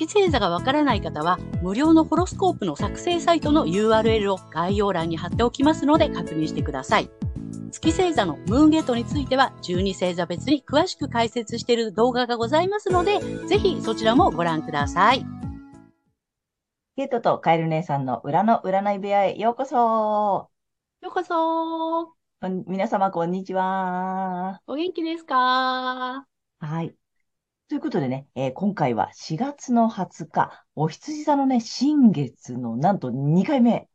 [0.00, 7.10] 月星座がわからない方は、無料のホロスコープの作成サイトの URL を概要欄に貼っておきますので確認してください。
[7.70, 15.26] 月星座のムーンゲートについては、12星座別に詳しく解説している動画がございますので、ぜひそちらもご覧ください。
[16.96, 19.76] ゲートとカエル姉さんの裏の占い部屋へようこそ。
[21.02, 22.14] ようこそ
[22.66, 24.62] 皆様、こんにちは。
[24.66, 26.24] お元気ですか？
[26.58, 26.94] はい。
[27.70, 33.88] ということでね、えー、今回は4月の20日、お羊座のね、新月のなんと2回目。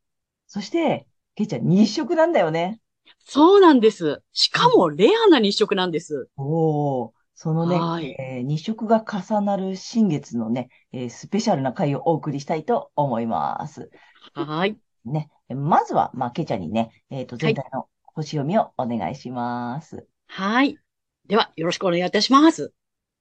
[0.48, 2.80] そして、ケイちゃん日食なんだよね。
[3.26, 4.24] そうなんです。
[4.32, 6.30] しかもレアな日食なんです。
[6.38, 7.14] おお。
[7.34, 13.90] そのね、はい、えー、日食が重なる新月のね、えー、スペシャルな回をお送りしたいと思います。
[14.36, 14.78] はい。
[15.04, 20.08] ね、まずは、まあ、けちゃんにね、えっ、ー、と、全体の星読みをお願いします。
[20.28, 20.78] はい。
[21.28, 22.72] では、よろしくお願いいたします。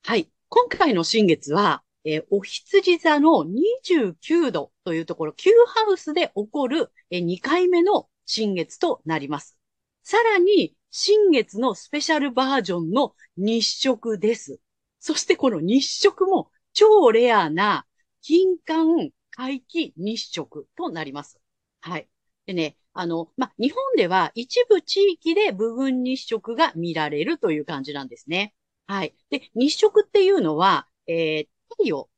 [0.05, 0.29] はい。
[0.57, 9.59] 今回の新月は、えー、お羊座の29度というところ、Q ハウスで起こる、えー、2回目の新月となります。
[10.05, 14.61] さらに、新月のスペシャルバージョンの日食です。
[15.01, 17.85] そしてこの日食も超レアな
[18.23, 21.41] 金環回帰日食となります。
[21.81, 22.09] はい。
[22.47, 28.55] でね、あの、ま日本では一部地域で部分日食が見られるという感じなんですね。
[28.87, 29.15] はい。
[29.31, 32.11] で、日食っていうのは、えー、太陽、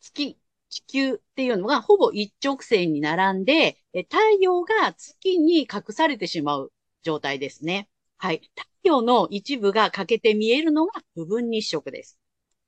[0.00, 7.88] 月、地球っていうのがほぼ一直線に並んで、太陽が月に隠されてしまう状態ですね。
[8.16, 8.50] はい。
[8.56, 12.18] 太陽の一部が欠けて見えるのが部分日食です。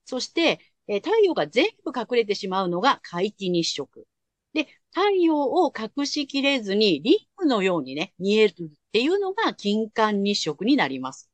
[0.05, 4.07] そして、え太陽が全部隠れてしまうのが皆既日食。
[4.53, 11.31] で、太陽を隠しきれずにリングのようにね、見えるっていうのが金環日食になります。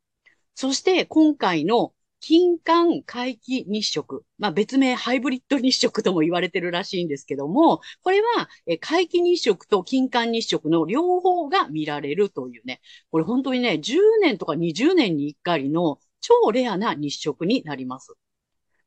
[0.55, 4.25] そして今回の金環回帰日食。
[4.39, 8.49] まあ別名ハイブリッド日食とも言われてるらしいんですけども、これは
[8.81, 18.15] 回帰日食と金環日食の両方が見られるというね、これ本当にね、10年とか20年に1回の超レアな日食になります。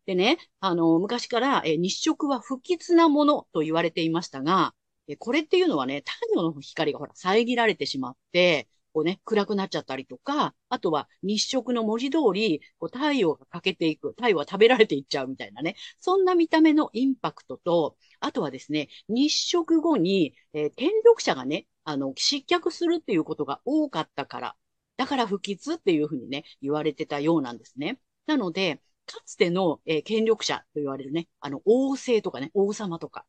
[0.05, 4.73] でね、あの、昔から日食は不吉なものと言われていましたが、
[5.19, 24.56] これっていうのはね、太陽の光がほら遮られてしまって、こうね、暗くなっちゃったりとか、あとは日食の文字通り、こう太陽が欠けていく、太陽は食べられていっちゃうみたいなね、そんな見た目のインパクトと、あとはですね、日食後に、えー、天力者がね、あの、失脚するっていうことが多かったから、
[24.98, 28.00] だから不吉っていうふうにね、言われてたようなんですね。
[28.28, 33.25] なので、かつての、えー、権力者と言われるね、あの、王政とかね、王様とか、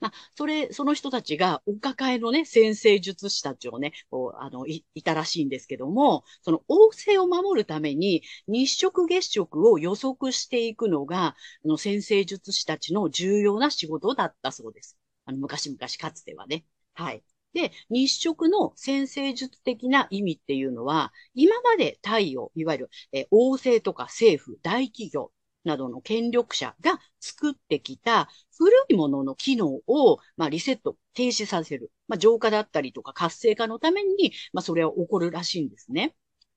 [0.00, 14.98] まあ、それ、その人たちがお抱えのね、先生術師たちをね、こう、あの、い、いたらしいんですけども、その王政を守るために日食月食を予測していくのが、あの、先生術師たちの重要な仕事だったそうです。
[15.24, 16.64] あの、昔々かつてはね。
[16.94, 17.22] はい。
[17.52, 25.32] で、日食の先生術的な意味っていうのは、今まで太陽、いわゆる、え王政とか政府、大企業、
[25.64, 31.92] などの権力者が作ってきた古いものの機能を、まあ、リセット、停止させる。
[32.08, 36.14] まあ、浄化だったりとか活性化のために、まあ、それは起こるらしいんですね。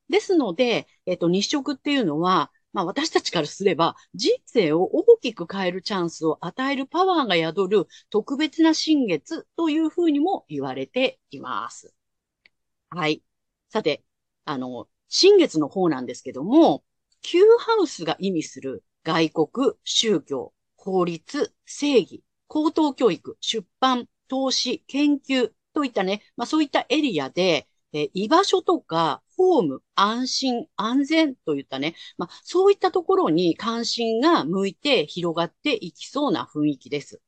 [0.10, 11.96] ですので、えっと、日食っていうのは、まあ私たちからすれば人生を大きく変えるチャンスを与えるパワーが宿る特別な新月というふうにも言われています。
[12.90, 13.24] はい。
[13.70, 14.04] さて、
[14.46, 16.84] あの、新月の方なんですけども、
[17.22, 37.22] Q ハウスが意味する外国、宗教、法律、正義、高等教育、出版、投資、研究といったね、まあそういったエリアで、え居場所とか、ホーム、安心、安全といったね、まあそういったところに関心が向いて広がっていきそうな雰囲気です。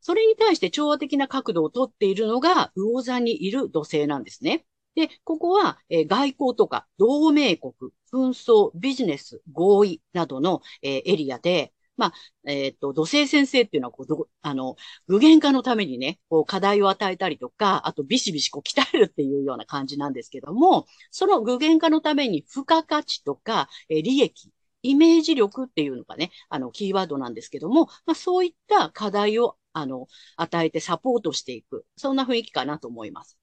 [0.00, 4.66] それに対して調和的な角度をとっているのが、魚座にいる土星なんですね。
[4.98, 7.72] で、ここは、え、外交とか同盟国、
[8.12, 12.12] 紛争、ビジネス、合意などの、え、エリアで、まあ、
[12.44, 14.74] えっ、ー、と、土星先生っていうのは、こうど、あの、
[15.06, 24.50] 具現化のためにね、こう、課題を与えたりとか、あと、ビシビシこう、鍛えるっていうような感じなんですけども、その具現化のために、付加価値とか、え、利益、
[24.82, 31.86] イメージ力っていうのがね、あの、キーワードなんですけども、まあ、そういった課題を、あの、与えてサポートしていく。
[31.96, 33.38] そんな雰囲気かなと思います。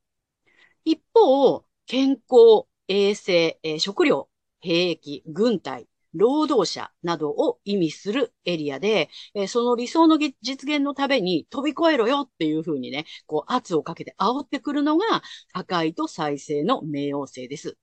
[0.86, 4.30] 一方、健康、衛生、えー、食料、
[4.62, 15.24] 兵役、軍隊、労働者などを意味するエリアで、えー、その理想の実現のために飛び越えろよっていうふうにね、こう圧をかけて煽ってくるのが
[15.54, 17.78] 破壊と再生の冥王星です。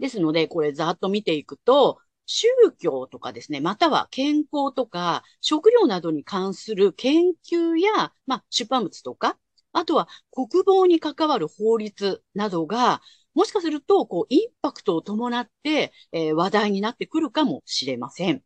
[0.00, 2.48] ですので、これざっと見ていくと、宗
[2.78, 9.36] 教とかですね、または健康とか食料などに関する研究や、まあ、出版物とか、
[9.72, 13.00] あとは国防に関わる法律などが、
[13.34, 18.42] もしかすると、こう、インパクトを伴って、えー、話題になってくるかもしれません。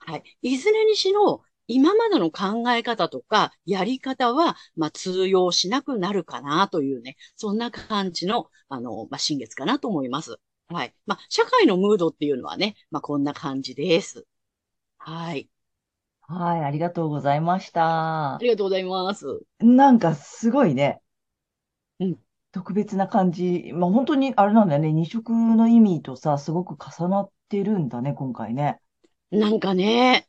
[0.00, 0.22] はい。
[0.42, 10.38] いずれにしろ、今までの考え方とか、やり方は、まあ、通用しなくなるかなというね、そんな感じの、あの、まあ、新月かなと思います。
[10.68, 10.94] はい。
[11.06, 14.26] まあ、社会のムードっていうのはね、まあ、こんな感じです。
[14.98, 15.50] はい。
[16.30, 18.34] はい、ありがとうございました。
[18.34, 19.40] ありがとうございます。
[19.60, 21.00] なんかすごいね。
[22.00, 22.18] うん。
[22.52, 23.72] 特別な感じ。
[23.74, 24.92] まあ、本当にあれなんだよね。
[24.92, 28.78] 二色の意味とさ、すごく重なってるんだね、今回ね。
[29.30, 30.26] なんかね、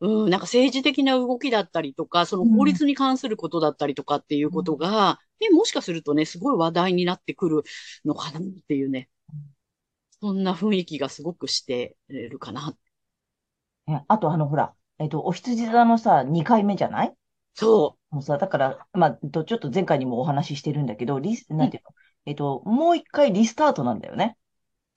[0.00, 7.62] うん、なんか政治的な動きだったりとか、その法律に関することだったりとかっていうことが、ね、もしかするとね、すごい話題になってくる
[8.04, 9.08] のかなっていうね。
[10.20, 12.74] そんな雰囲気がすごくしてるかな。
[13.86, 17.14] ねあと、あの、ほら、えっと、お羊座のさ、2回目じゃない？
[17.54, 21.90] そもうさ、だから、まあ、ちょっと前回にもお話ししてるんだけど、リス、なんていうの、
[22.26, 24.36] えっと、もう一回リスタートなんだよね。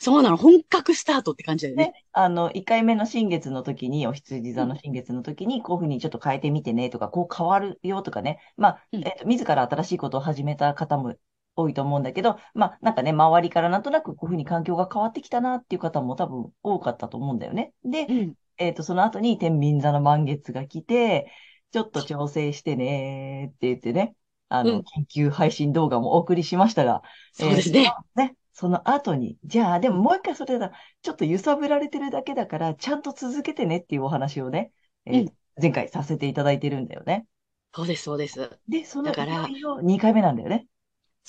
[0.02, 0.38] そうなの。
[0.38, 1.86] 本格スタートって感じだよね。
[1.88, 8.40] ね、あの、1回目の新月の時に、お羊座の新月の時に、こういうふうにちょっと変えてみてねとか、こう変わるよとかね。
[8.56, 11.16] まあ、えっと、自ら新しいことを始めた方も
[11.58, 17.74] 多いと思うんだけど、まあ、なんかね、周りからなんとなくこういうふうに環境が変わってきたなっていう方も多分多かったと思うんだよね。
[17.84, 21.32] で、うん、えっと、その後に天秤座の満月が来て、
[21.72, 24.16] ちょっと調整してねって言ってね、
[24.50, 27.02] あの、緊急配信動画もお送りしましたが、
[27.32, 27.94] そうですね。
[28.18, 30.72] えー、ね、その後に、じゃあ、でももう一回それだ、
[31.02, 34.72] ちょっと揺さぶられてるだけだから、ちゃんと続けてねっていうお話をね、
[35.06, 37.26] えーうん、前回させていただいてるんだよね。
[37.74, 38.60] そうです、そうです。
[38.68, 39.48] で、そのだから、
[39.82, 40.66] 2回目なんだよね。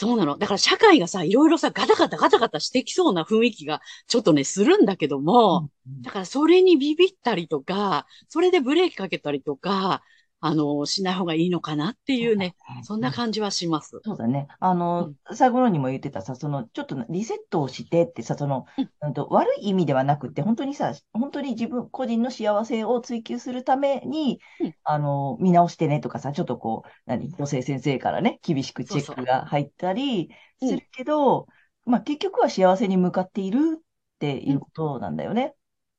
[0.01, 0.39] そうなの。
[0.39, 10.03] だから社会がさ、いろいろさ、ガタガタガタガタしてきそうな雰囲気がちょっとね、するんだけども、うんうん、だからそれにビビったりとか、それでブレーキかけたりとか、
[10.43, 14.01] あの、しない方がいいのかなっていうね、そんな感じはします。
[14.03, 14.49] そうだね。
[14.59, 18.65] あの、うん、最後のにも言ってたさ、その、ちょっとリセットをしてってさ、その、
[19.03, 31.49] うん、と悪い意味ではなくて、本当にさ、本当に自分、個人の幸せを追求するために、うん、あの、見直してねとかさ、ちょっとこう、何、女性先生からね、厳しくチェックが入ったりするけど、
[31.85, 33.83] まあ、結局は幸せに向かっているっ
[34.19, 35.55] ていうことなんだよね。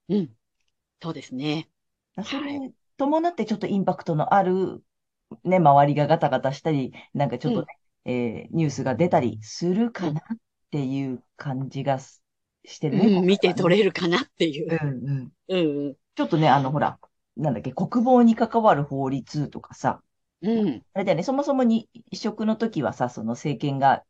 [0.09, 0.29] うん。
[1.01, 1.69] そうですね。
[2.23, 4.83] それ伴ってちょっとインパクトのある、
[5.43, 7.65] ね、周りがガタガタしたり、なんかちょっとね、
[8.05, 10.37] うん、えー、ニュースが出たりするかなっ
[10.69, 13.17] ていう感じがしてるね。
[13.17, 14.67] うん、見て取れるかなっていう。
[14.69, 15.31] うんうん。
[15.47, 15.95] うんうん。
[16.15, 16.99] ちょっとね、あの、ほら、
[17.37, 20.03] なんだっけ、国防に関わる法律とかさ、
[20.43, 20.83] うん。
[20.93, 24.03] あれだよね、そもそもに移植の時はさ、その政権が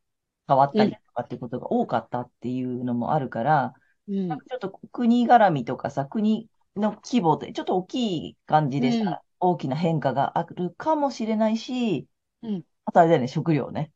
[0.48, 3.74] 変わったりとかってことが多かったっていうのもあるから、
[4.08, 12.07] うん、なんかちょっと国絡みとかさ、国の規模で、ちょっと大きい感じでさ、うん、大きな変化があるかもしれないし、
[12.44, 12.63] うん。
[12.85, 13.92] あとあれだよね、食料ね。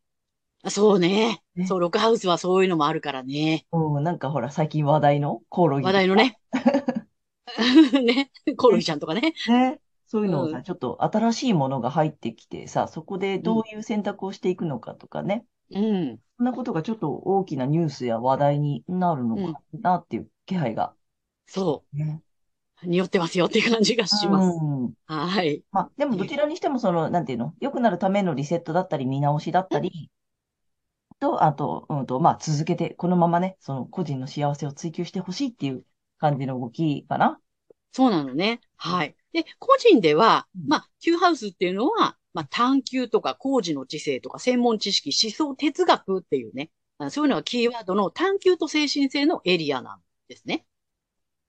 [0.69, 1.41] そうね。
[1.55, 3.65] ねそう、ロックハウスはそういうのもあるからね。
[3.71, 5.85] うん、なんかほら、最近話題のコオロギ。
[5.85, 6.39] 話題のね。
[8.03, 8.31] ね。
[8.57, 9.33] コオロギちゃんとかね。
[9.47, 9.79] ね。
[10.07, 15.45] そういうのをさ、うん、ちょっと新しいものが入ってきてさ、そこでどういう選択をしていくのかとかね。
[15.71, 16.19] うん。
[16.37, 20.93] そんなことがちょっと大きなニュースや話題になるのかなっていう気配が。
[21.47, 21.97] そう。
[21.97, 22.21] ね。
[22.85, 24.57] 匂ってますよっていう感じがします。
[24.61, 25.63] うん、はい。
[25.71, 30.09] まあ、でもどちらにしてもその、なんていうの、良くなるためのリセットだったり、見直しだったり、
[31.19, 35.83] と、あと、うんと、まあ、続けて、このままね、その個人の幸せを追求してほしいっていう
[36.19, 37.39] 感じの動きかな。
[37.91, 38.59] そうなのね。
[38.75, 39.15] はい。
[39.31, 46.69] で、個人では、まあ、Q ハウスっていうのは、まあ、探求とか工事の知性とか専門知識、思想、哲学っていうね、
[47.09, 50.65] そういうのがキーワードの探求と精神性のエリアなんですね。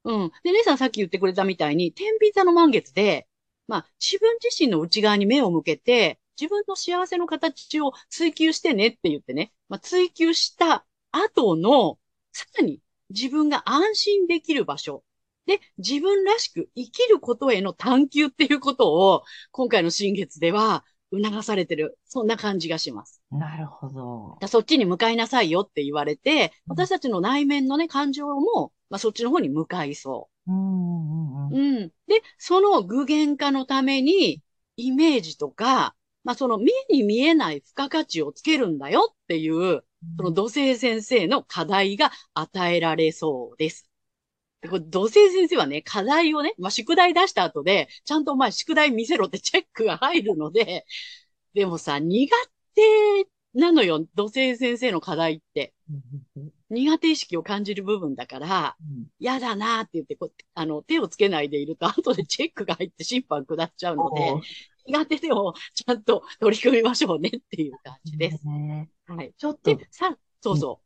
[0.06, 0.30] うん。
[0.44, 3.28] で、姉さんさっき言ってくれたみたいに、天秤座の満月で、
[3.66, 11.98] まあ、自分自身の内側に目を向けて、自分の幸せの形を追求してねって言ってね、まあ、追求した後の、
[12.32, 15.02] さらに自分が安心できる場所。
[15.46, 21.98] で、自分らしく生きることへの探求っていうことを、今回の新月では促されてる。
[22.06, 23.22] そんな感じがします。
[23.30, 24.38] なるほど。
[24.48, 31.58] そっちに向かいなさいよって言われて、私たちの内面のね、感情もまあ、そっちの方に向かいそうんうんうん。
[31.58, 31.88] うん。
[32.06, 34.42] で、その具現化のために、
[34.76, 39.84] イメージとか、まあ、その目に見えない付加価値をつけるんだよっていう、
[40.16, 43.90] その土星先生の課題が与えられそうです。
[44.62, 50.84] でこれ土星先生はね、課題をね、まあ、宿題出した後で、ちゃんとまあ宿題見せろって チェックが入るので、
[51.54, 52.30] でもさ、苦
[52.74, 52.82] 手
[53.54, 55.74] なのよ、土星先生の課題って。
[55.90, 58.76] うん苦手意識を感じる部分だから、
[59.20, 64.34] 嫌だなーって言ってこう、あの、手をつけないでいると、後でチェックが入って審判下っちゃうので、
[64.86, 68.44] 苦手でもちゃんと取り組みましょうねっていう感じです。
[68.46, 69.32] ねはい。
[69.36, 70.85] ちょっとで、、さ、そうそう。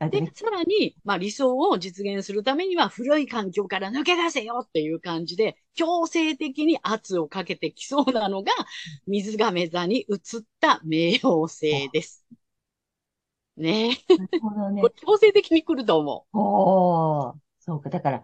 [0.00, 8.52] れね、さらに、まあ理想を実現するためには古い環境から抜け出せよっていう感じで、強制的に圧をかけてきそうなのが、
[9.06, 12.24] 水亀座に移った冥王星です。
[13.56, 13.96] ねえ。
[14.16, 14.92] なるほどね。
[15.06, 17.90] 強制的に来ると思おー、そうか。
[17.90, 18.22] だから、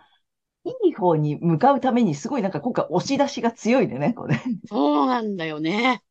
[0.64, 4.36] いい方に向かうために、すごいなんか今回押し出しが強いね、これ。
[4.36, 4.42] なう。
[4.64, 6.02] そうなんだよね。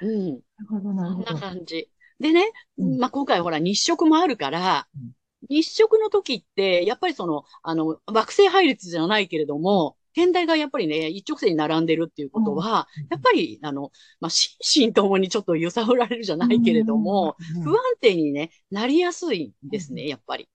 [0.00, 0.42] うん。
[0.60, 1.40] るほど、なるそんなほど。
[1.40, 1.90] 感じ。
[2.20, 2.98] でね、うん。
[2.98, 5.12] まあ、今回ほら日食もあるからうん、
[5.48, 13.06] 日食の時って、やっぱりその、あの、惑星配列じゃないけれども、天体がやっぱりね、一直線に並んでるっていうことは、うん。
[13.10, 20.48] やっぱり、あの、まあ、心身 ともにちょっと揺さぶられるじゃないけれども、うん、不安定にね、なりやすいんですね、やっぱり。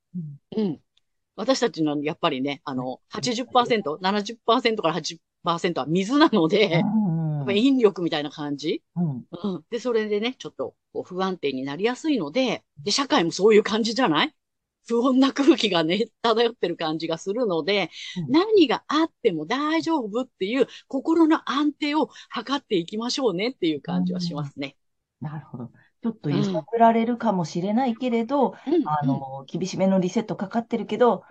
[0.56, 0.64] うん。
[0.66, 0.80] うん。
[1.36, 8.82] 私たちのやっぱりね、あの、80%、70%から80%は水なので、うんやっぱり引力みたいな感じ？
[8.96, 9.64] うんうん。
[9.70, 14.36] で、それでね、ちょっとこう不安定になりやすいので、で、社会もそういう感じじゃない？
[14.86, 24.76] 不穏な空気がね、漂ってる感じがするので、うん何があっても大丈夫っていう心の安定を図っていきましょうねっていう感じはしますね。
[25.22, 25.72] なるほど。
[26.02, 28.88] ちょっと揺さぶられるかもしれないけれど、うん。
[28.88, 31.24] あの、厳しめのリセットかかってるけど、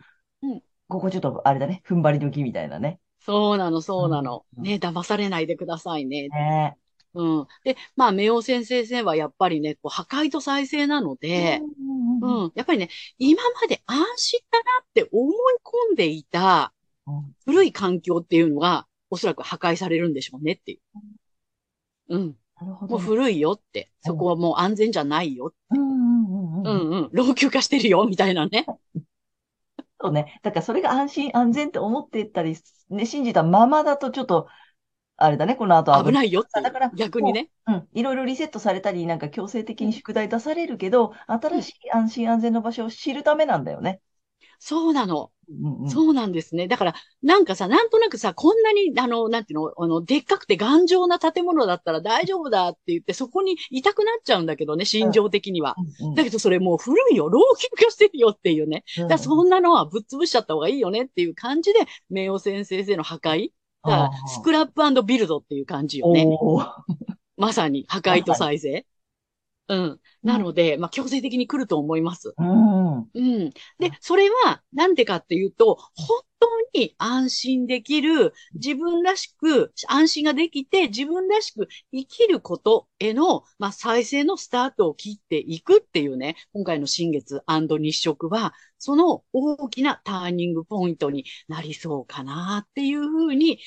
[0.42, 3.00] うんここちょっとあれだね、踏ん張り時みたいなね。
[3.24, 4.44] そうなの、そうなの。
[4.58, 6.28] うんね、騙されないでくださいね。
[6.28, 6.76] ね
[7.14, 7.46] うん。
[7.64, 11.60] で、まあ、冥王先生はやっぱりね、こう破壊と再生なので、
[12.22, 12.52] うん。
[12.54, 12.88] やっぱりね、
[13.18, 15.34] 今まで安心だなって思い
[15.90, 16.72] 込んでいた
[17.06, 20.80] うん古い環境っていうのが、おそらく破壊されるんでしょうねっていう。
[22.08, 22.20] うん。
[22.20, 23.04] もうなるほどね。
[23.04, 23.90] 古いよって。
[24.00, 25.52] そこはもう安全じゃないよ。
[25.70, 26.90] うんうんうんううん。
[26.90, 27.10] んうん。
[27.12, 28.66] 老朽化してるよ、みたいなね。
[30.02, 30.40] そうね。
[30.42, 32.56] だからそれが安心安全って思ってたり、
[32.90, 34.48] ね、信じたままだとちょっと、
[35.16, 36.44] あれだね、この後危ないいよ。
[36.52, 37.48] だから逆にね。
[37.66, 37.88] うん。
[37.92, 44.00] いろいろリセットされたり、なんか強制的に宿題出されるけど、新しい安心安全の場所を知るためなんだよね。
[44.58, 45.31] そうなの。
[45.48, 45.90] うんうん。
[45.90, 46.68] そうなんですね。
[46.68, 55.76] だから、なんかさ、なんとなくさ、こんなに、あの、なんていうの、あの、でっかくて頑丈な建物だったら大丈夫だって言って、そこにいたくなっちゃうんだけどね、心情的には。
[56.00, 58.84] うんうんだけどそれもう古いよ、老朽化してるよっていうね。
[58.98, 61.80] うんだからそんなのはぶっ潰しちゃった方がいいよねっていう感じで、
[62.10, 63.50] 冥王先生の破壊。
[63.84, 66.26] だからスクラップビルドっていう感じよね。
[67.36, 68.86] まさに破壊と再生。
[69.68, 70.00] うん。
[70.22, 72.34] なので、まあ、強制的に来ると思います。
[72.36, 72.98] うん。
[72.98, 73.50] うん。
[73.78, 93.60] で、それは、なんでかっていうと、本当に安心できる、自分らしく、安心ができて、自分らしく生きることへの、まあ、再生のスタートを切っていくっていうね、今回の新月日食は、その大きなターニングポイントになりそうかなっていうふうに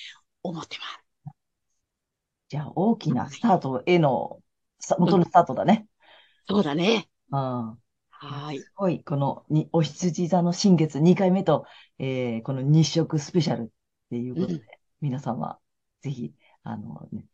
[0.44, 1.34] 思ってます。
[2.50, 4.45] じゃあ、大きなスタートへの、さ
[5.00, 5.88] 元のスタートだね。
[6.48, 7.10] そうだね。
[7.32, 7.82] うん。
[8.10, 8.60] はい。
[8.60, 11.66] すごい、このに、お羊座の新月2回目と、
[12.00, 13.68] えーこの日食スペシャルっ
[14.10, 14.62] ていうことで、うん
[15.02, 15.60] 皆様、
[16.02, 17.26] ぜひ、あの、ね、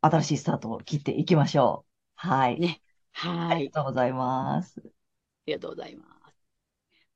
[0.00, 1.90] 新しいスタートを切っていきましょう。
[2.14, 2.60] はい。
[2.60, 2.80] ね
[3.12, 3.56] はい。
[3.56, 4.80] ありがとうございます。
[4.80, 4.82] あ
[5.46, 6.34] りがとうございます。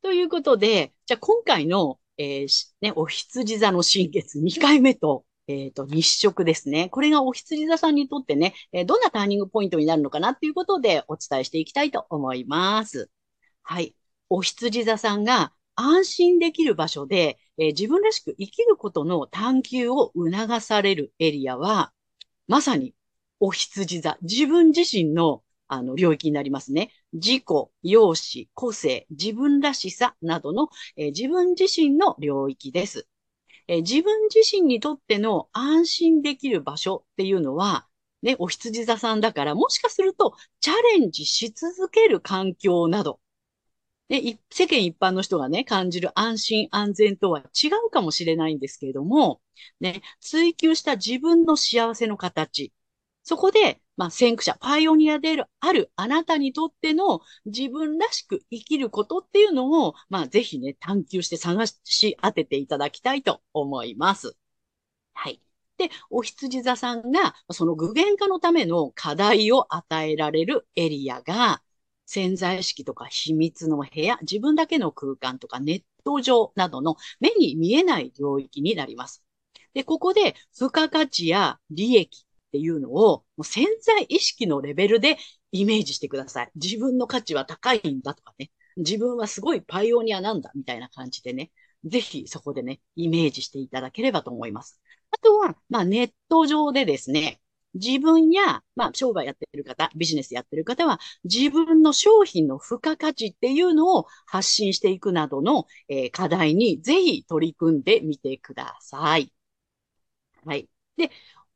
[0.02, 6.88] ということで、じゃあ今回の、えーしね、お羊座の新月2回目と、えっと、日食ですね。
[6.90, 13.10] これがお羊座さんにとってね、えどんなターニングポイントになるのかなっていうことでお伝えしていきたいと思います。
[13.62, 13.96] はい。
[14.30, 21.92] お羊座さんが安心できる場所で、えー自分らしく生きることの探求を促されるエリアは、
[22.48, 22.94] まさに
[23.40, 26.92] お羊座、自分自身のあの領域になりますね。
[27.14, 27.44] 自己、
[27.82, 33.08] 容姿、個性、自分らしさなどの、えー自分自身の領域です。
[33.68, 37.86] えー自分自身にとっての安心できる場所っていうのは、
[38.22, 43.20] ね、お羊座さんだから、もしかするとチャレンジし続ける環境など、
[44.10, 49.42] ね、世間一般の人がね、感じる安心安全とは違うかもしれないんですけれども、
[49.80, 52.72] ね、追求した自分の幸せの形、
[53.24, 64.36] そこでまあ、先駆者、パイオニアであるあるあなたにとっての自分らしく生きることっていうのを、まあ、ぜひね、探求して探し当てていただきたいと思います。
[65.14, 65.40] はい。
[65.78, 71.62] で、お羊座さんが、その具現化のための課題を与えられるエリアが、
[72.06, 79.22] 潜在意識とか秘密の部屋、自分だけの空間とかネット上などの目に見えない領域になります。
[79.74, 85.16] で、ここで付加価値や利益っていうのをもう潜在意識のレベルで
[85.52, 86.50] イメージしてください。
[86.54, 88.50] 自分の価値は高いんだとかね。
[88.76, 91.50] 自分はすごいパイオニアなんだみたいな感じでね。
[91.84, 94.80] ぜひそこでね、イメージしていただければと思います。
[95.10, 97.40] あとは、まあネット上でですね、
[97.74, 109.32] 自分や、まあ商売やってる方、ビジネスやってる方は、自分の商品の付加価値っていうのを発信していくなどの、えー、課題にぜひ取り組んでみてください。
[110.44, 110.68] はい。
[110.96, 111.10] で、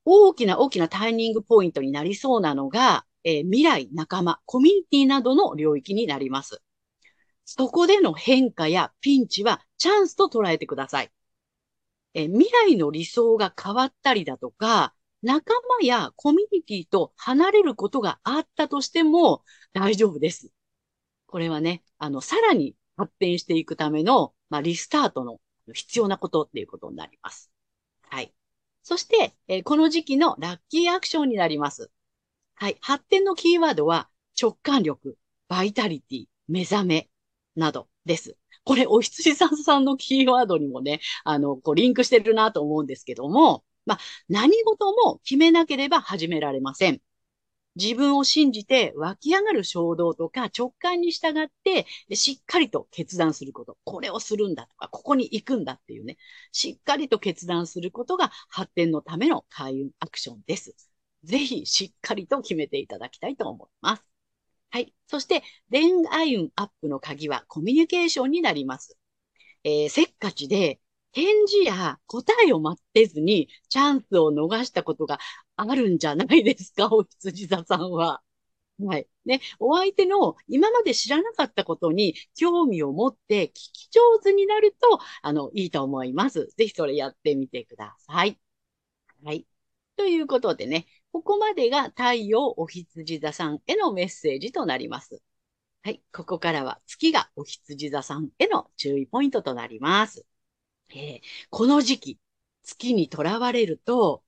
[0.09, 6.63] 大きな大きなターニングポイントになりそうなのが、えー、未来、仲間、コミュニティなどの領域になります。
[7.45, 11.11] そこでの変化やピンチはチャンスと捉えてください。
[12.15, 20.53] えー、未来の理想が変わったりだとか、仲間やコミュニティと離れることがあったとしても大丈夫です。
[21.27, 25.41] これはね、あの、さらに発展していくための、まあ、リスタートの
[25.73, 27.51] 必要なことっていうことになります。
[28.03, 28.33] はい。
[28.89, 31.91] そして、えー、この時期のラッキーアクションになります。
[32.55, 32.77] はい。
[32.81, 34.09] 発展のキーワードは
[34.41, 37.09] 直感力、バイタリティ、目覚め
[37.57, 38.37] などです。
[38.63, 47.01] これ、お羊さんさんのキーワードにもね、あの、こう、リンクしてるなと思うんですけども、まあ、何事も決めなければ始められません。
[47.77, 53.79] 自分を信じて湧き上がる衝動とか直感に従ってしっかりと決断すること。
[53.85, 56.17] これをするんだとか、ここに行くんだっていうね。
[56.53, 60.75] しっかりと決断することが発展のための開運アクションです。
[61.25, 64.05] ぜひしっかりと決めていただきたいと思います。
[64.71, 64.95] はい。
[65.07, 68.99] そして、恋愛運アップの鍵はコミュニケーションになります。
[69.65, 70.81] えー、せっかちで
[71.13, 75.19] 返事や答えを待ってずにチャンスを逃したことが
[75.57, 78.23] あるんじゃないですか、 お羊座さんは。
[78.79, 79.09] はい。
[79.25, 86.47] ね、お相手の今まで知らなかったことに興味を持って聞き上手になると、あの、いいと思います。
[86.57, 88.39] ぜひそれやってみてください。
[89.25, 89.47] はい。
[89.97, 95.23] ということでね、ここまでが太陽お羊座さんへのメッセージとなります。
[95.83, 96.03] はい。
[96.13, 100.27] ここからは月がお羊座さんへの注意ポイントとなります。
[100.91, 102.19] えー、この時期、
[102.63, 104.25] 月にとらわれると、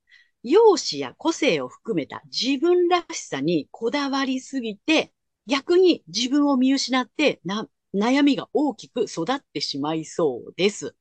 [0.51, 5.13] 容姿や個性を含めた自分らしさにこだわりすぎて、
[5.47, 10.95] 逆に自分を見失ってな、悩みが大きく育ってしまいそうです。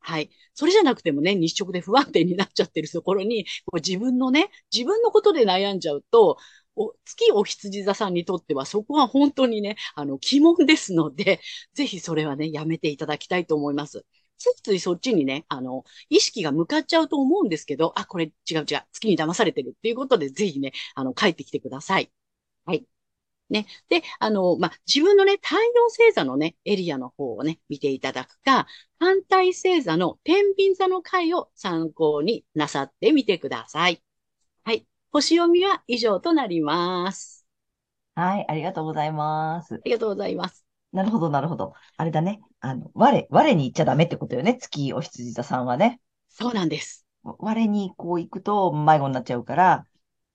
[0.00, 0.30] はい。
[0.54, 6.38] それじゃなくてもね、日食で不安定になっちゃってるところに、こう自分のね、自分のことで悩んじゃうと、
[6.74, 11.40] お月お羊座さんにとってはそこは本当にね、あの、疑問ですので、
[11.74, 14.04] ぜひそれはね、やめていただきたいと思います。
[14.42, 22.12] ついついそっちにね、あの、意識が向かっちゃうと思うんですけど、あ、これ違う違う、月に騙されてるっていうことで、ぜひね、あの、帰ってきてください。
[22.64, 22.86] はい。
[23.50, 23.66] ね。
[23.88, 28.66] で、あの、まあ、自分のね、太陽星座のね、エリアの方をね、見ていただくか、
[28.98, 34.02] 反対星座の天秤座の回を参考になさってみてください。
[34.64, 34.86] はい。
[35.12, 37.46] 星読みは以上となります。
[38.14, 39.74] はい、ありがとうございます。
[39.74, 40.64] ありがとうございます。
[40.92, 41.74] なるほど、なるほど。
[41.96, 42.40] あれだね。
[42.60, 44.56] あの、我、我に行っちゃダメってことよね。
[44.56, 46.00] 月お羊座さんはね。
[46.28, 47.06] そうなんです。
[47.22, 49.86] 我にこう行くと迷子になっちゃうから、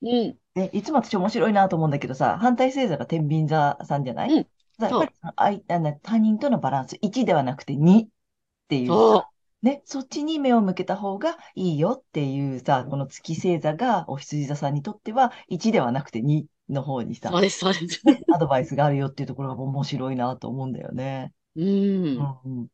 [0.02, 0.38] うん。
[0.54, 4.46] で、いつも私面白いなと思うんだけどさ、反対星座が天秤座さんじゃない、うん、やっ
[4.78, 8.08] ぱりあいあ他人とのバランス、1ではなくて2っ
[8.68, 9.30] ていうさ、
[9.62, 18.02] ね、そっちに目を向けた方がいいよっていうさ、この月星座がお羊座さんにとっては1ではなくて2の方にさ、そうです、そうです。
[18.34, 21.34] アドバイスがあるよっていうところが面白いなと思うんだよね。
[21.56, 22.18] うん。
[22.46, 22.68] うん、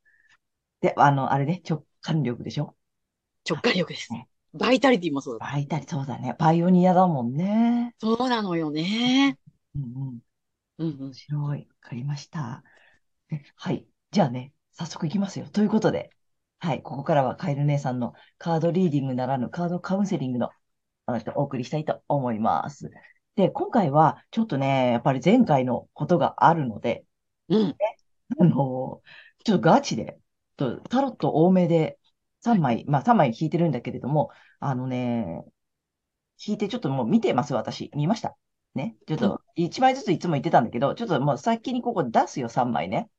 [0.82, 2.76] で、あの、あれね、直感力でしょ？
[3.50, 4.28] 直感力ですね。
[4.54, 5.46] バイタリティもそうだ。
[5.46, 6.36] バイタリ、そうだね。
[6.38, 7.96] パイオニアだもんね。
[8.00, 9.38] そうなのよね。
[9.76, 10.20] うんうん。
[10.78, 11.00] うんうん。
[11.06, 11.60] 面白い。
[11.60, 12.64] わかりました。
[13.56, 13.88] はい。
[14.12, 15.48] じゃあね、早速いきますよ。
[15.50, 16.12] ということで、
[16.60, 16.82] はい。
[16.82, 20.50] ここからはカエル姉さんのカードリーディングならぬカードカウンセリングの
[21.06, 22.92] 話をお送りしたいと思います。
[23.36, 27.04] で、今回は、ちょっとね、やっぱり前回のことがあるので、
[27.50, 27.76] うん。
[28.40, 29.02] あの、
[29.44, 30.18] ちょっとガチで、
[30.56, 31.98] とタロット多めで
[32.42, 35.44] 3枚、まあ3枚引いてるんだけれども、あのね、
[36.46, 37.90] 引いてちょっともう見てます、私。
[37.96, 38.36] 見ました？
[38.76, 38.96] ね？
[39.08, 43.10] ちょっと1枚ずついつも言ってたんだけど、ちょっともう先にここ出すよ、3枚ね。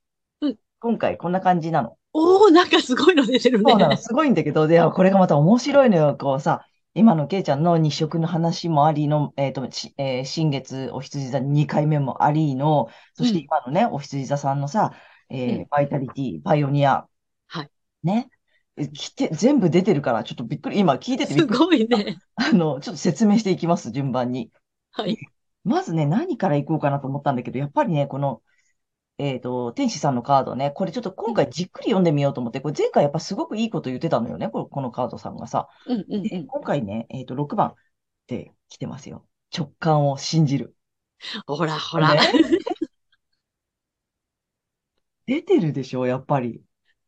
[0.40, 0.56] うん。
[0.78, 1.96] 今回こんな感じなの。
[2.12, 3.72] おー、なんかすごいの出てるね。
[3.72, 14.92] そうなの、すごいんだけど、で、これがまた面白いのよ、こうさ、今のケイちゃんの日食の話もありの、えっと、しえー新月お羊座2回目もありの、そしてうん今のね、お羊座さんのさ、
[15.28, 17.08] えーうんバイタリティ、パイオニア、
[17.46, 17.70] はい。
[18.02, 18.30] ね。
[18.76, 21.60] え来て、全部出てるから、ちょっとびっくり、今聞いててびすっくり。
[21.60, 22.18] ごいね。
[22.36, 24.52] あの、ちょっと説明していきます、順番に。
[24.92, 25.18] はい。
[25.64, 28.42] まずね、何からいこうかなと思ったんだけど、やっぱりね、この、
[29.18, 35.68] えっと、天使さんのカードね、これちょっと今回じっくり読んでみようと思って、これ前回やっぱすごくいいこと言ってたのよね、このこのカードさんがさ。
[35.86, 36.46] うんうんで、うん。
[36.46, 37.74] 今回ね、えっと、6番っ
[38.26, 39.24] て来てますよ。
[39.56, 40.74] 直感を信じる。
[41.46, 42.14] ほらほら。
[42.14, 42.20] ね。
[45.26, 46.62] 出てるでしょ、やっぱり。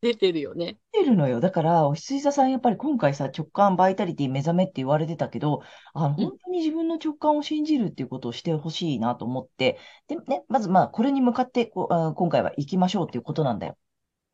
[0.06, 0.78] 出てるよね。
[0.92, 1.40] 出てるのよ。
[1.40, 5.62] だから、お羊座さん、やっぱり今回さ、直感、バイタリティ、目覚めって言われてたけど、
[5.94, 13.76] あの、うん本当に自分の直感を信じるっていうことをしてほしいなと思って、で、ね、まずまあ、これに向かってこう、あ今回は行きましょうっていうことなんだよ。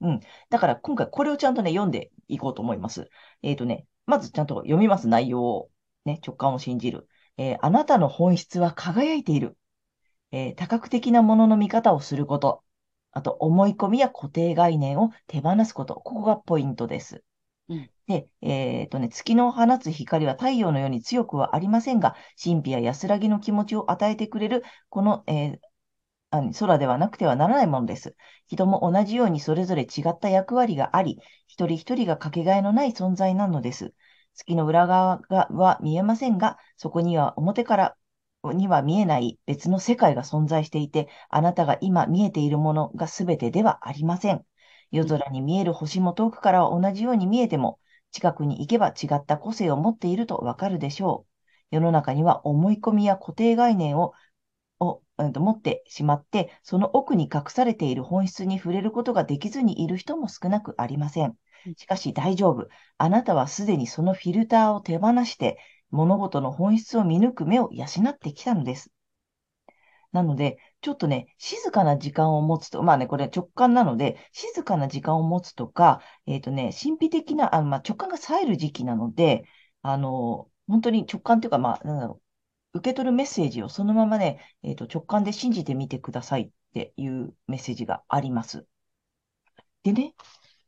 [0.00, 0.20] うん。
[0.50, 3.08] だから、今回これをちゃんとね、読んでいこうと思います。
[3.42, 5.70] えっとね、まずちゃんと読みます、内容を。
[6.04, 7.08] ね、直感を信じる。
[7.38, 9.56] えーあなたの本質は輝いている。
[10.32, 12.62] えー多角的なものの見方をすること。
[13.12, 15.94] あと、思い込みや固定概念を手放すこと。
[15.94, 17.22] ここがポイントです。
[17.68, 25.61] うんで、えっとね、月の放つ光は太陽のように強くはありませんが、神秘や安らぎの気持ちを与えてくれる、この、えー
[26.31, 28.16] あ空ではなくてはならないものです。
[28.46, 33.94] 人も同じようにそれぞれ違った役割があり、一人一人がかけがえのない存在なのです。
[34.35, 37.96] 月の裏側がは見えませんが、そこには表から
[38.44, 44.44] には見えない別の世界が存在していて、あなたが今見えているものが全てではありません。
[44.90, 47.78] 夜空に見える星も遠くからは同じように見えても、
[48.11, 51.26] 近くに行けば違った個性を持っているとわかるでしょ
[51.70, 51.76] う。
[51.76, 54.12] 世の中には思い込みや固定概念を
[54.81, 61.37] を、うんと持ってしまって、その奥に隠されている本質に触れることができずにいる人も少なくありません。
[61.76, 62.68] しかし大丈夫。
[62.98, 65.59] あなたはすでにそのフィルターを手放して、
[65.92, 68.90] 物事の本質を見抜く目を養ってきたのです。
[70.12, 79.44] なので、ちょっとね、静かな時間を持つと、まあね、これ直感なので、静かな時間を持つとか、えっとね、神秘的な、あのまあ、直感が冴える時期なので、
[79.81, 82.20] あの、本当に直感というか、まあ、なんだろ
[82.74, 88.66] う、受け取るメッセージをそのままね、えっと、直感で信じてみてくださいっていうメッセージがあります。
[89.83, 90.14] でね、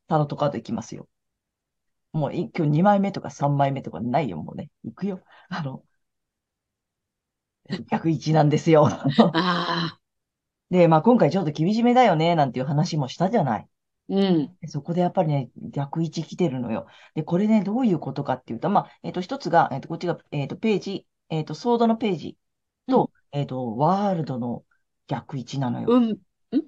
[0.09, 1.09] タロットカードいきますよ。
[2.14, 4.70] もうい今日2枚目とか3枚目とかないよ、もうね。
[4.85, 5.20] いくよ。
[5.48, 5.83] あの、
[7.90, 8.87] 逆位置なんですよ。
[8.87, 9.00] あ
[9.35, 9.98] あ。
[10.70, 13.68] で、まあ今回ちょっと厳しめだよね、なんていう話もしたじゃない。
[14.09, 14.57] うん。
[14.61, 16.87] でそこでやっぱりね、逆位置来てるのよ。
[17.14, 22.37] で、これね、どういうことかっていうと、まあ、えっと、一つが、えっと、こっちが、えっと、ページ、えっと、ソードのページ
[22.87, 24.62] と、えっと、ワールドの
[25.09, 25.88] 逆位置なのよ。
[25.90, 26.11] うん。
[26.12, 26.18] ん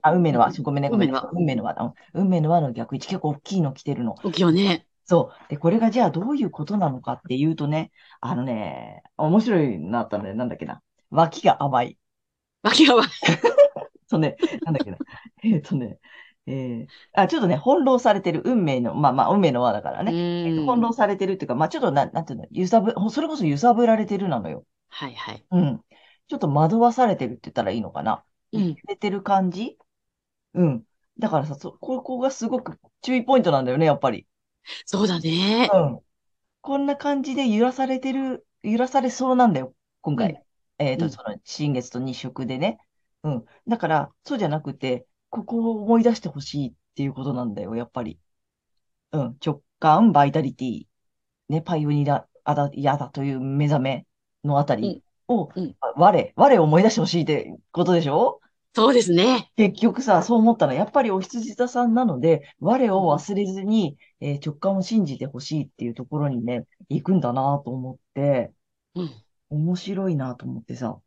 [0.02, 1.20] あ、運命の輪、ごめんね、ごめんね。
[1.20, 1.94] 運命の輪運命の輪だ。
[2.14, 4.14] 運命の輪の逆位置、結構大きいの来てるの。
[4.24, 4.86] 大きいよね。
[5.06, 5.48] そう。
[5.48, 10.82] で、これがじゃあどういうことなのかっていうとね、あのね、面白いなったので、なんだっけな。
[11.10, 11.98] 脇が甘い。
[12.62, 13.08] 脇が悪い。
[14.08, 14.98] そうね、なんだっけな。
[15.44, 15.98] えっとね、
[16.46, 20.12] えーあ、ちょっとね、翻弄されてる運命の、まあまあ、運命の輪だからうね。
[20.44, 20.64] えっとん。
[20.64, 24.64] 翻弄されてるっていうか、まあちょっとな、なんていうの、揺さぶ、それこそ揺さぶられてるなのよ。
[24.88, 25.44] はいはい。
[25.50, 25.80] うん。
[26.28, 28.24] ちょっと惑わされてるって言ったらいいのかな。
[28.52, 28.68] うん。
[28.70, 29.78] 揺れてる感じ？
[30.54, 30.84] うん。
[31.18, 34.26] だからさ、そ、ここがすごく注意ポイントなんだよね、やっぱり。
[34.86, 35.72] そうだね。
[35.72, 36.00] うん。
[36.62, 40.32] こんな感じで揺らされてる、揺らされそうなんだよ、今うん。
[40.32, 40.44] 回。
[40.78, 41.18] えっと、うん。
[41.18, 42.78] その、新月と日食でね。
[43.24, 43.46] うん。
[43.68, 48.20] だから、そうじゃなくて、ここを思い出してほしいっていうことなんだよ、やっぱり。
[49.12, 49.40] うん。
[49.44, 50.86] 直感、バイタリティ、
[51.48, 54.06] ね、パイオニア、あだ、やだという目覚め
[54.44, 54.90] のあたうん。
[54.92, 55.76] りを、うん。
[55.80, 58.40] あ我、我を思い出してほしいってことでしょ？
[58.78, 59.50] そうですね。
[59.56, 63.18] 結局さ、そう思ったら、やっぱりお羊座さんなので、我をうん。
[63.18, 68.52] 忘れずに、えー直感を信じてほしいっていうところにね、行くんだなと思って、
[68.94, 69.22] うん。
[69.50, 71.00] 面白いなと思ってさ、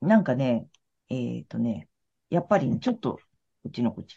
[0.00, 0.68] なんかね、
[1.08, 1.88] えっとね、
[2.30, 3.14] やっぱりね、ちょっと、
[3.62, 4.16] こっちのこっち。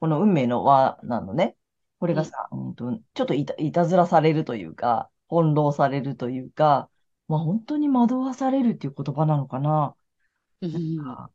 [0.00, 1.56] この運命の輪なのね。
[1.98, 2.20] これうん。
[2.20, 6.90] がさ、うんと、ちょっといた、いたずらされるというか、翻弄されるというか、
[7.28, 9.96] まあ本当に惑わされるっていう言葉なのかな。
[10.60, 11.16] うん。
[11.16, 11.30] か、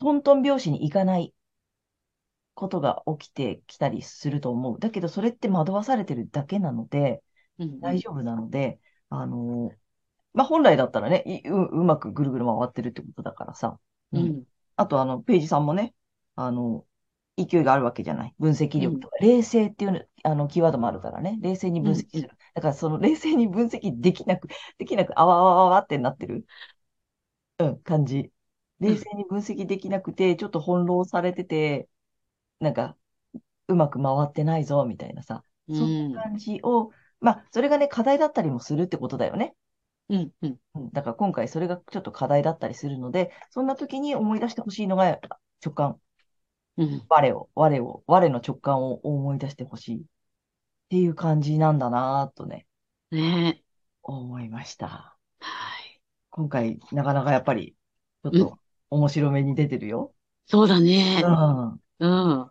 [0.00, 1.34] トントン拍子に行かない
[2.54, 4.78] ことが起きてきたりすると思う。
[4.78, 7.22] だけど、それって惑わされてるだけなので、
[7.58, 7.80] うん。
[7.80, 9.70] 大丈夫なので、あの
[10.34, 13.78] まあ、本来だったらね、いう、うまくぐるぐる回ってるってことだからさ。
[14.12, 14.18] う。
[14.18, 14.46] うんん。
[14.76, 15.94] あと、あの、ページさんもね、
[16.36, 16.86] あの、
[17.36, 18.34] 勢いがあるわけじゃない。
[18.38, 18.84] 分析うん。
[18.84, 21.38] 力とか、冷静っていうの、あの、キーワードもあるからね。
[21.42, 21.92] 冷静にうん。
[21.92, 21.92] うん。
[21.92, 22.30] 分析する。
[22.54, 26.46] だから、その冷静に分析できなく、できなく、あわあわあわわってなってる、
[27.58, 28.32] うん、感じ。
[28.80, 28.88] うん。
[28.88, 31.88] 冷静に分析できなくて、ちょっと翻弄されてて、
[32.60, 32.96] なんか、
[33.68, 35.44] うまく回ってないぞ、みたいなさ。
[35.68, 35.76] う。
[35.76, 39.54] そんなん感じを、まあ、それがね、課題だったりもするってことだよね。
[40.08, 40.58] うん、うん。
[40.74, 45.18] うんだから今回それがちょっと課題だったりするので、そんな時に思い出してほしいのが
[45.64, 46.00] 直感。
[46.76, 47.02] うん。
[47.08, 50.04] 我を、我を、我の直感を思い出してほしいっ
[50.90, 52.66] ていう感じなんだなぁとね、
[53.10, 53.64] ねえ。
[54.02, 55.16] 思いました。
[55.38, 56.00] はい。
[56.30, 57.76] 今回、なかなかやっぱり、
[58.24, 58.58] ちょっと
[58.94, 60.14] 面白めに出てるよ。
[60.46, 61.30] そうだねう。
[61.74, 61.80] ん。
[61.98, 62.06] う
[62.44, 62.50] ん。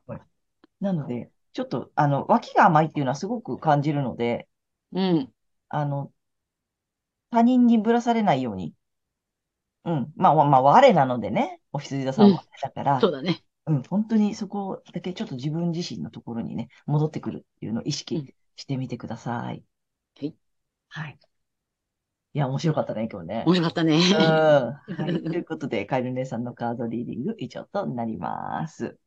[0.82, 4.48] なので、ちょっと、あの、脇が甘いっていうのはすごく感じるので、
[4.92, 5.34] うん。
[5.70, 6.14] あの、
[7.32, 8.74] 他人にぶらされないように。
[9.86, 10.14] うん。
[10.16, 13.44] まあ、まあ、まあ我なのでね、お羊座さんはだから、そうだね。
[13.68, 19.66] うん、本当にそこだけちょっと自分自身のところにね、戻ってくるっていうのを意うん識してみてください。
[20.20, 20.36] はい。
[20.90, 21.20] はい。
[22.34, 23.44] いや、面白かったね、今日ね。
[23.46, 23.96] 面白かったね。
[23.96, 24.96] うん。
[24.96, 25.22] はい。
[25.24, 28.98] ということで、カエル姉さんのカードリーディング以上となります。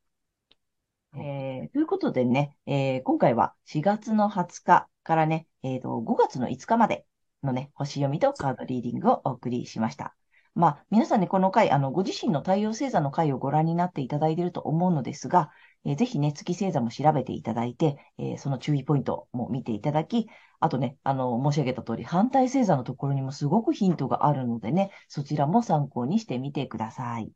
[1.15, 7.07] えー、ということでね、えー今回は4月の20日からね、えーと、5月の5日まで
[7.43, 10.15] のね、星読みとカードリーディングをお送りしました。
[10.57, 15.51] まあ、皆さんね、この回、あの、ご自身の太陽星座の回をご覧になっていただいていると思うのですが、
[15.85, 27.31] えーぜひね、月星座も調べていただいて、えーその注意ポイントも見ていただき、あとね、あの、申し上げた通り、反対星座のところにもすごくヒントがあるのでね、そちらも参考にしてみてください。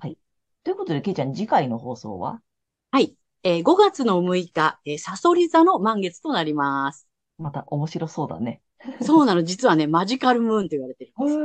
[0.00, 0.18] はい。
[0.64, 2.42] ということで、けいちゃん、次回の放送は？
[2.90, 3.16] はい。
[3.42, 7.08] えー5月の6日、えーサソリ座の満月となります。
[7.38, 8.60] また面白そうだね。
[9.02, 9.44] そうなの。
[9.44, 11.40] 実はね、マジカルムーンと言われてるんです。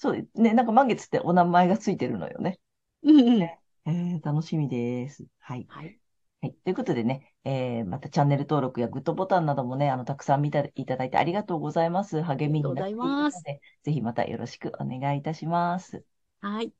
[0.00, 2.58] そう、ね、なんか満月ってお名前がついてるのよね。
[3.02, 3.50] うんうん。
[3.86, 5.26] えー、楽しみです。
[5.38, 5.68] はい。
[5.68, 6.00] はい。
[6.42, 6.54] はい。
[6.64, 12.22] ということでね、えー、またチャンネル登録やグッドボタンなどもね、あの、たくさん見ていただいてありがとうございます。
[12.22, 16.04] 励みになっていますので、ぜひまたよろしくお願いいたします。
[16.40, 16.72] はい。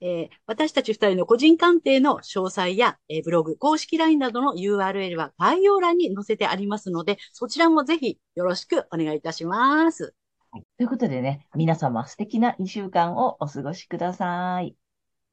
[0.00, 10.14] えー私たち二人の個人鑑定の詳細や、えーブログ、公式 LINE などの URL は概要欄に載せてありますので、そちらもぜひよろしくお願いいたします。
[10.54, 14.76] はいということでね、皆様素敵な2週間をお過ごしください。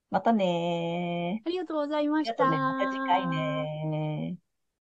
[0.10, 1.48] またねー。
[1.48, 2.48] ありがとうございました。
[2.48, 2.86] ありがとうね。
[2.86, 4.51] また次回ねー。